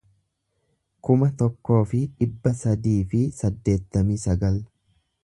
kuma 1.07 1.27
tokkoo 1.41 1.81
fi 1.91 2.01
dhibba 2.15 2.53
sadii 2.63 2.97
fi 3.13 3.21
saddeettamii 3.43 4.19
sagal 4.25 4.59